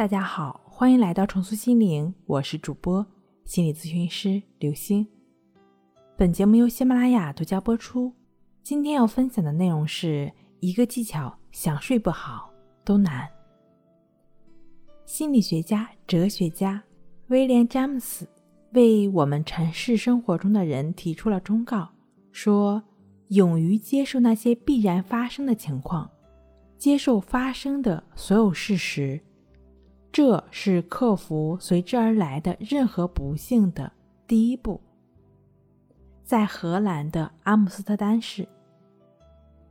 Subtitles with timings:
[0.00, 3.06] 大家好，欢迎来到重塑心灵，我是主播
[3.44, 5.06] 心理咨询师刘星。
[6.16, 8.10] 本节目由喜马拉雅独家播出。
[8.62, 12.50] 今天要分享的内容是一个技巧，想睡不好
[12.82, 13.28] 都难。
[15.04, 16.82] 心理学家、哲学家
[17.26, 18.26] 威廉·詹姆斯
[18.72, 21.86] 为我们尘世生活中的人提出了忠告，
[22.32, 22.82] 说：
[23.28, 26.10] 勇于接受那些必然发生的情况，
[26.78, 29.20] 接受发生的所有事实。
[30.12, 33.92] 这是克服随之而来的任何不幸的
[34.26, 34.80] 第一步。
[36.24, 38.46] 在荷兰的阿姆斯特丹市，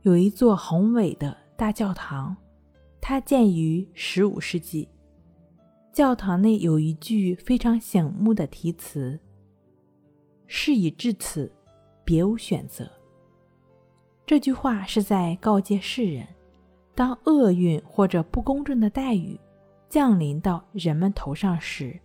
[0.02, 2.36] 有一座宏伟的大教堂，
[3.00, 4.88] 它建于十五世纪。
[5.92, 9.18] 教堂内有一句非常醒目的题词
[10.46, 11.52] ：“事已至此，
[12.04, 12.90] 别无选择。”
[14.24, 16.26] 这句话是在告诫世人，
[16.94, 19.38] 当厄运或者不公正的待遇。
[19.90, 22.00] 降临到人们头上时，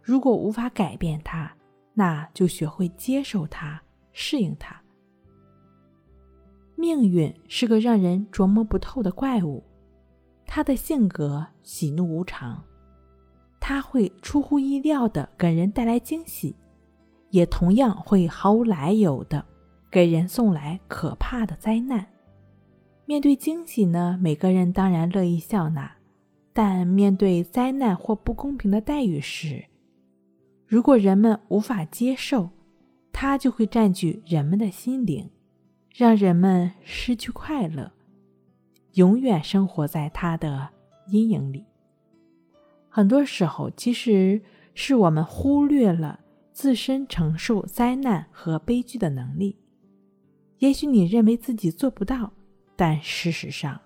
[0.00, 1.52] 如果无法改变它，
[1.92, 4.80] 那就学会接受它，适应它。
[6.76, 9.64] 命运是个让人琢磨不透的怪物，
[10.46, 12.62] 他的性格喜怒无常，
[13.58, 16.54] 他会出乎意料的给人带来惊喜，
[17.30, 19.44] 也同样会毫无来由的
[19.90, 22.06] 给人送来可怕的灾难。
[23.04, 25.95] 面对惊喜呢，每个人当然乐意笑纳。
[26.56, 29.62] 但面对灾难或不公平的待遇时，
[30.66, 32.48] 如果人们无法接受，
[33.12, 35.28] 它就会占据人们的心灵，
[35.94, 37.92] 让人们失去快乐，
[38.94, 40.70] 永远生活在它的
[41.08, 41.62] 阴影里。
[42.88, 44.40] 很多时候，其实
[44.72, 46.20] 是我们忽略了
[46.52, 49.58] 自身承受灾难和悲剧的能力。
[50.60, 52.32] 也许你认为自己做不到，
[52.76, 53.78] 但事实上，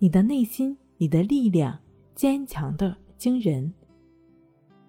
[0.00, 1.78] 你的内心，你的力量。
[2.20, 3.72] 坚强的惊人。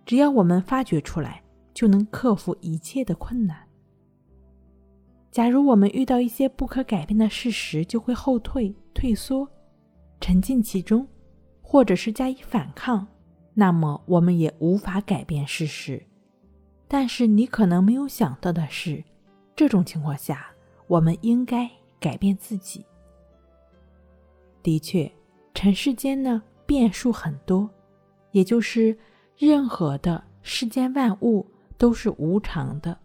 [0.06, 1.42] 只要我们发掘出来，
[1.74, 3.58] 就能克服一切的困难。
[5.32, 9.48] 假如我们遇到一些不可改变的事实，就会后退、退缩、
[10.20, 11.08] 沉浸其中，
[11.62, 13.08] 或者是加以反抗，
[13.54, 16.06] 那么我们也无法改变事实。
[16.86, 19.02] 但是你可能没有想到的是，
[19.56, 20.48] 这种情况下，
[20.86, 22.86] 我们应该改变自己。
[24.62, 25.10] 的确，
[25.54, 26.44] 尘世间呢。
[26.72, 27.70] 变数很多，
[28.32, 28.98] 也就是
[29.36, 31.46] 任何的世间万物
[31.78, 32.98] 都是无常的，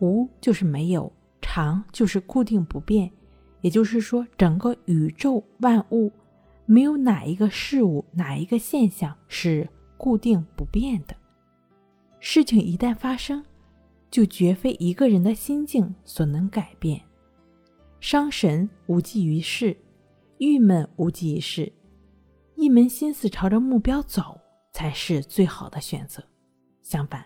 [0.00, 3.12] 无就是没有，常就是固定不变。
[3.60, 6.10] 也就是说，整个宇宙万物
[6.64, 11.14] 没有哪一个事物、哪一个现象是固定不变的。
[12.20, 13.44] 事情一旦发生，
[14.10, 16.98] 就绝非一个人的心境所能改变。
[18.00, 19.76] 伤神无济于事，
[20.38, 21.70] 郁闷无济于事。
[22.60, 24.38] 一门心思朝着目标走
[24.70, 26.22] 才是最好的选择。
[26.82, 27.24] 相反，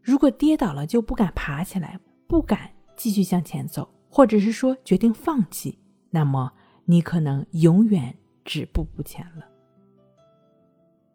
[0.00, 5.78] 如果跌倒了就不敢爬起来，不敢继续向前走，或者是说决定放弃，
[6.10, 6.50] 那么
[6.86, 9.46] 你可能永远止步不前了。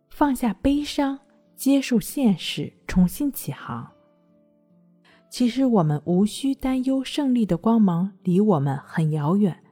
[0.10, 1.20] 放下悲伤，
[1.56, 3.92] 接受现实，重新起航。
[5.30, 9.64] 其实我们无需担忧胜利的光芒离我们很遥远。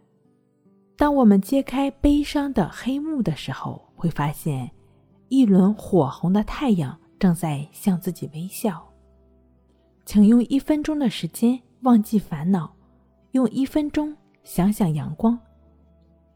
[0.97, 4.71] 当我们揭开悲伤的黑幕的时候，会发现
[5.27, 8.81] 一轮火红的太阳正在向自己微笑。
[10.05, 12.73] 请用一分钟的时间忘记烦恼，
[13.31, 15.37] 用一分钟想想阳光，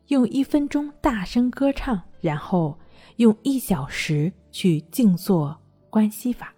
[0.08, 2.78] 用一分钟大声歌唱，然后
[3.18, 5.56] 用一小时去静坐
[5.90, 6.54] 观息法。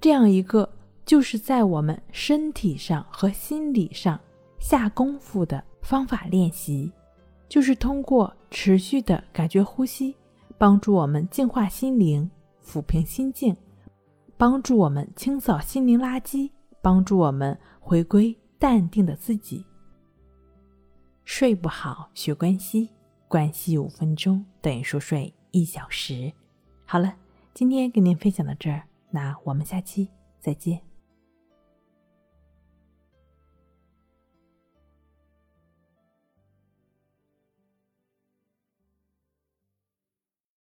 [0.00, 0.68] 这样一个
[1.04, 4.18] 就是在我们身体上和心理上
[4.68, 5.62] 下功夫的。
[5.82, 6.92] 方法练习，
[7.48, 10.16] 就是通过持续的感觉呼吸，
[10.58, 12.28] 帮助我们净化心灵、
[12.60, 13.56] 抚平心境，
[14.36, 16.50] 帮助我们清扫心灵垃圾，
[16.82, 19.64] 帮助我们回归淡定的自己。
[21.24, 22.90] 睡不好学关系，
[23.28, 26.32] 关系五分钟等于熟睡一小时。
[26.84, 27.14] 好了，
[27.54, 30.08] 今天跟您分享到这儿，那我们下期
[30.40, 30.85] 再见。